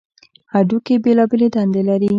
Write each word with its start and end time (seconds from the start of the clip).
هډوکي 0.53 0.95
بېلابېلې 1.03 1.47
دندې 1.55 1.81
لري. 1.89 2.09